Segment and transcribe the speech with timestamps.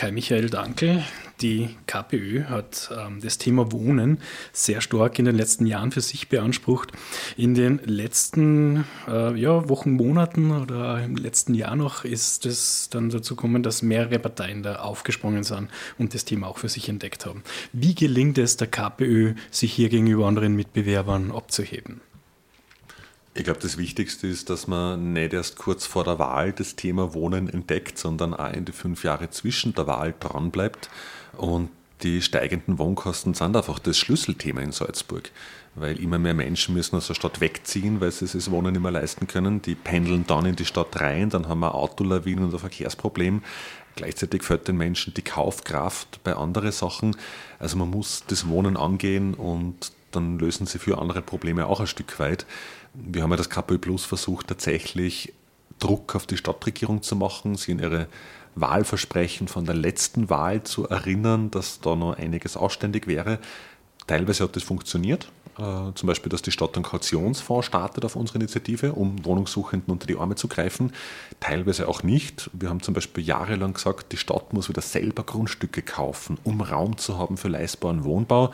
[0.00, 1.04] Kai Michael Dankel.
[1.42, 4.16] Die KPÖ hat ähm, das Thema Wohnen
[4.50, 6.90] sehr stark in den letzten Jahren für sich beansprucht.
[7.36, 13.10] In den letzten äh, ja, Wochen, Monaten oder im letzten Jahr noch ist es dann
[13.10, 15.68] dazu gekommen, dass mehrere Parteien da aufgesprungen sind
[15.98, 17.42] und das Thema auch für sich entdeckt haben.
[17.74, 22.00] Wie gelingt es der KPÖ, sich hier gegenüber anderen Mitbewerbern abzuheben?
[23.32, 27.14] Ich glaube, das Wichtigste ist, dass man nicht erst kurz vor der Wahl das Thema
[27.14, 30.90] Wohnen entdeckt, sondern auch in die fünf Jahre zwischen der Wahl dranbleibt.
[31.36, 31.70] Und
[32.02, 35.30] die steigenden Wohnkosten sind einfach das Schlüsselthema in Salzburg,
[35.76, 38.90] weil immer mehr Menschen müssen aus der Stadt wegziehen, weil sie das Wohnen nicht mehr
[38.90, 39.62] leisten können.
[39.62, 43.42] Die pendeln dann in die Stadt rein, dann haben wir Autolawinen und ein Verkehrsproblem.
[43.94, 47.16] Gleichzeitig fällt den Menschen die Kaufkraft bei anderen Sachen.
[47.60, 51.86] Also man muss das Wohnen angehen und dann lösen sie für andere Probleme auch ein
[51.86, 52.46] Stück weit.
[52.94, 55.32] Wir haben ja das KPÖ Plus versucht, tatsächlich
[55.78, 58.08] Druck auf die Stadtregierung zu machen, sie in ihre
[58.54, 63.38] Wahlversprechen von der letzten Wahl zu erinnern, dass da noch einiges ausständig wäre.
[64.06, 65.30] Teilweise hat das funktioniert.
[65.58, 70.06] Äh, zum Beispiel, dass die Stadt einen Kautionsfonds startet auf unsere Initiative, um Wohnungssuchenden unter
[70.06, 70.92] die Arme zu greifen.
[71.40, 72.50] Teilweise auch nicht.
[72.52, 76.96] Wir haben zum Beispiel jahrelang gesagt, die Stadt muss wieder selber Grundstücke kaufen, um Raum
[76.98, 78.52] zu haben für leistbaren Wohnbau.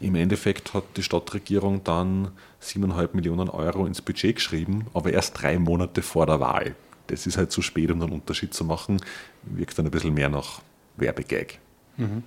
[0.00, 5.58] Im Endeffekt hat die Stadtregierung dann 7,5 Millionen Euro ins Budget geschrieben, aber erst drei
[5.58, 6.74] Monate vor der Wahl.
[7.06, 9.00] Das ist halt zu spät, um einen Unterschied zu machen.
[9.42, 10.60] Wirkt dann ein bisschen mehr nach
[10.96, 11.58] Werbegag.
[11.96, 12.24] Mhm.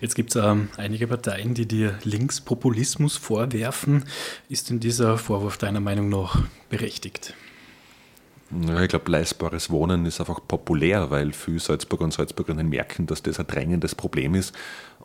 [0.00, 4.04] Jetzt gibt es ähm, einige Parteien, die dir Linkspopulismus vorwerfen.
[4.48, 7.34] Ist denn dieser Vorwurf deiner Meinung nach berechtigt?
[8.66, 13.22] Ja, ich glaube, leistbares Wohnen ist einfach populär, weil viele Salzburger und Salzburgerinnen merken, dass
[13.22, 14.54] das ein drängendes Problem ist.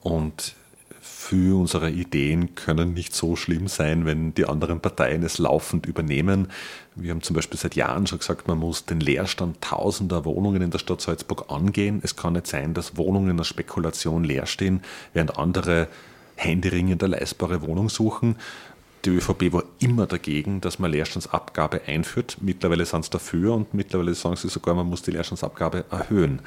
[0.02, 0.56] Und
[1.02, 6.50] für unsere Ideen können nicht so schlimm sein, wenn die anderen Parteien es laufend übernehmen.
[6.96, 10.72] Wir haben zum Beispiel seit Jahren schon gesagt, man muss den Leerstand tausender Wohnungen in
[10.72, 12.00] der Stadt Salzburg angehen.
[12.04, 14.82] Es kann nicht sein, dass Wohnungen aus Spekulation leer stehen,
[15.14, 15.88] während andere
[16.36, 18.36] händeringend leistbare Wohnung suchen.
[19.06, 22.38] Die ÖVP war immer dagegen, dass man Leerstandsabgabe einführt.
[22.42, 26.42] Mittlerweile sind sie dafür und mittlerweile sagen sie sogar, man muss die Leerstandsabgabe erhöhen.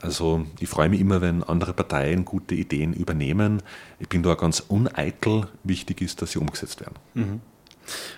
[0.00, 3.62] Also ich freue mich immer, wenn andere Parteien gute Ideen übernehmen.
[3.98, 5.48] Ich bin da ganz uneitel.
[5.64, 6.94] Wichtig ist, dass sie umgesetzt werden.
[7.14, 7.40] Mhm.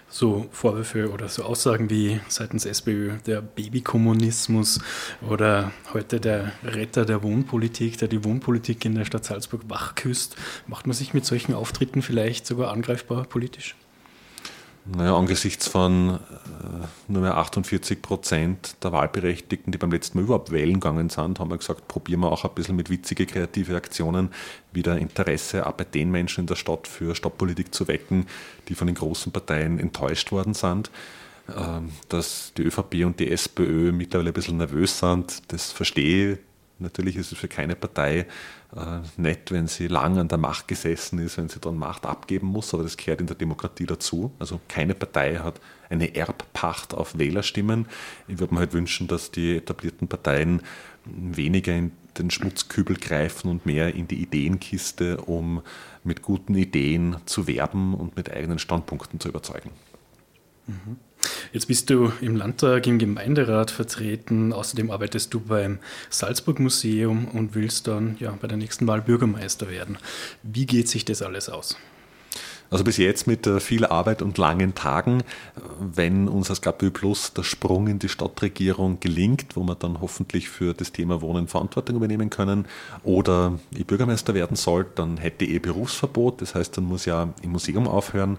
[0.09, 4.81] So Vorwürfe oder so Aussagen wie seitens SPÖ der Babykommunismus
[5.29, 10.35] oder heute der Retter der Wohnpolitik, der die Wohnpolitik in der Stadt Salzburg wachküsst.
[10.67, 13.77] Macht man sich mit solchen Auftritten vielleicht sogar angreifbar politisch?
[14.85, 16.19] Naja, angesichts von
[17.09, 21.51] nur mehr 48 Prozent der Wahlberechtigten, die beim letzten Mal überhaupt wählen gegangen sind, haben
[21.51, 24.31] wir gesagt, probieren wir auch ein bisschen mit witzige, kreative Aktionen
[24.73, 28.27] wieder Interesse auch bei den Menschen in der Stadt für Stadtpolitik zu wecken,
[28.69, 30.91] die von den großen Parteien enttäuscht worden sind.
[31.57, 36.39] Ähm, dass die ÖVP und die SPÖ mittlerweile ein bisschen nervös sind, das verstehe ich.
[36.81, 38.27] Natürlich ist es für keine Partei
[38.75, 42.49] äh, nett, wenn sie lang an der Macht gesessen ist, wenn sie dann Macht abgeben
[42.49, 44.33] muss, aber das gehört in der Demokratie dazu.
[44.39, 47.87] Also keine Partei hat eine Erbpacht auf Wählerstimmen.
[48.29, 50.63] Ich würde mir halt wünschen, dass die etablierten Parteien
[51.05, 55.63] weniger in den Schmutzkübel greifen und mehr in die Ideenkiste, um
[56.03, 59.71] mit guten Ideen zu werben und mit eigenen Standpunkten zu überzeugen.
[60.67, 60.97] Mhm.
[61.53, 64.53] Jetzt bist du im Landtag, im Gemeinderat vertreten.
[64.53, 69.69] Außerdem arbeitest du beim Salzburg Museum und willst dann ja, bei der nächsten Wahl Bürgermeister
[69.69, 69.99] werden.
[70.44, 71.77] Wie geht sich das alles aus?
[72.71, 75.25] Also bis jetzt mit äh, viel Arbeit und langen Tagen,
[75.81, 80.49] wenn uns als KPÖ Plus der Sprung in die Stadtregierung gelingt, wo wir dann hoffentlich
[80.49, 82.66] für das Thema Wohnen Verantwortung übernehmen können,
[83.03, 87.34] oder ich Bürgermeister werden soll, dann hätte ich eh Berufsverbot, das heißt, dann muss ja
[87.43, 88.39] im Museum aufhören.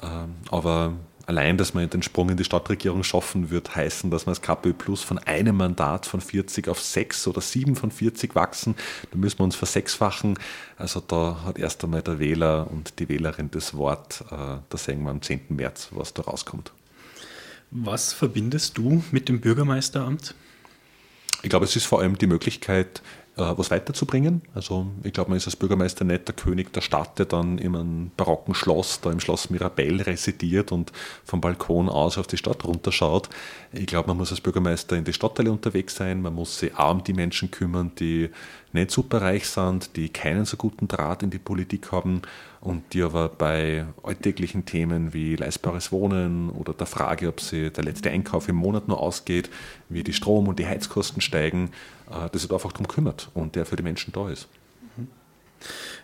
[0.00, 0.92] Ähm, aber
[1.26, 4.72] allein, dass man den Sprung in die Stadtregierung schaffen wird, heißen, dass man als KPÖ
[4.72, 8.74] Plus von einem Mandat von 40 auf 6 oder 7 von 40 wachsen.
[9.10, 10.38] Da müssen wir uns versechsfachen.
[10.76, 14.24] Also da hat erst einmal der Wähler und die Wählerin das Wort.
[14.30, 15.42] Äh, da sehen wir am 10.
[15.50, 16.72] März, was da rauskommt.
[17.70, 20.34] Was verbindest du mit dem Bürgermeisteramt?
[21.42, 23.02] Ich glaube, es ist vor allem die Möglichkeit,
[23.36, 24.42] was weiterzubringen.
[24.54, 27.74] Also ich glaube, man ist als Bürgermeister nicht der König der Stadt, der dann in
[27.74, 30.92] einem barocken Schloss, da im Schloss Mirabell residiert und
[31.24, 33.28] vom Balkon aus auf die Stadt runterschaut.
[33.72, 37.02] Ich glaube, man muss als Bürgermeister in die Stadtteile unterwegs sein, man muss sich um
[37.02, 38.30] die Menschen kümmern, die
[38.72, 42.22] nicht superreich sind, die keinen so guten Draht in die Politik haben
[42.60, 47.84] und die aber bei alltäglichen Themen wie leistbares Wohnen oder der Frage, ob sie der
[47.84, 49.50] letzte Einkauf im Monat nur ausgeht,
[49.88, 51.70] wie die Strom- und die Heizkosten steigen,
[52.10, 54.48] äh, dass sich einfach darum kümmert und der für die Menschen da ist.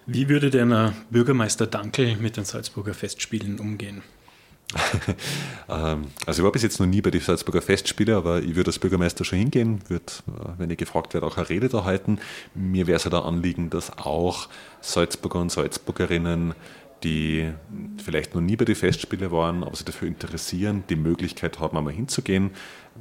[0.06, 4.02] Wie würde denn ein Bürgermeister Dankel mit den Salzburger Festspielen umgehen?
[5.68, 8.70] Ähm, also ich war bis jetzt noch nie bei den Salzburger Festspielen, aber ich würde
[8.70, 12.18] als Bürgermeister schon hingehen, würde, äh, wenn ich gefragt werde, auch eine Rede da halten.
[12.56, 14.48] Mir wäre es halt ein Anliegen, dass auch
[14.80, 16.54] Salzburger und Salzburgerinnen
[17.02, 17.52] die
[18.02, 21.92] vielleicht noch nie bei den Festspielen waren, aber sich dafür interessieren, die Möglichkeit haben, einmal
[21.92, 22.50] hinzugehen.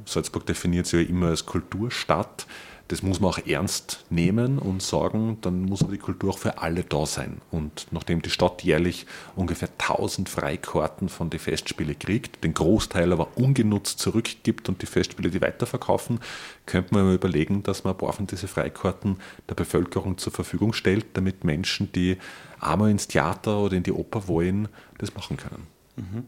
[0.04, 2.46] Salzburg definiert sich ja immer als Kulturstadt
[2.90, 6.58] das muss man auch ernst nehmen und sagen, dann muss aber die Kultur auch für
[6.58, 7.40] alle da sein.
[7.52, 9.06] Und nachdem die Stadt jährlich
[9.36, 15.30] ungefähr 1000 Freikarten von den Festspielen kriegt, den Großteil aber ungenutzt zurückgibt und die Festspiele
[15.30, 16.18] die weiterverkaufen,
[16.66, 21.06] könnte man überlegen, dass man ein paar von diesen Freikarten der Bevölkerung zur Verfügung stellt,
[21.12, 22.16] damit Menschen, die
[22.58, 24.66] einmal ins Theater oder in die Oper wollen,
[24.98, 25.68] das machen können.
[25.94, 26.24] Mhm.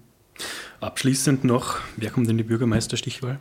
[0.81, 3.41] Abschließend noch, wer kommt in die Bürgermeisterstichwahl?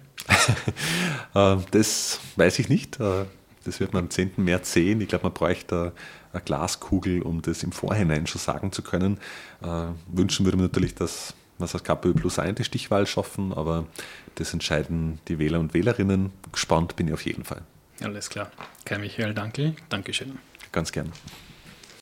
[1.33, 2.99] Äh, das weiß ich nicht.
[2.99, 3.23] Äh,
[3.63, 4.33] das wird man am 10.
[4.35, 4.99] März sehen.
[4.99, 5.93] Ich glaube, man bräuchte
[6.33, 9.17] eine Glaskugel, um das im Vorhinein schon sagen zu können.
[9.63, 13.53] Äh, wünschen würde man natürlich, dass wir es als KPÖ Plus ein die Stichwahl schaffen,
[13.53, 13.87] aber
[14.35, 16.31] das entscheiden die Wähler und Wählerinnen.
[16.51, 17.61] Gespannt bin ich auf jeden Fall.
[18.01, 18.51] Alles klar.
[18.83, 19.75] Kai Michael, danke.
[19.89, 20.39] Dankeschön.
[20.71, 21.11] Ganz gern.